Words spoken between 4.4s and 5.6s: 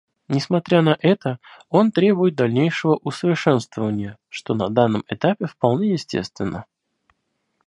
на данном этапе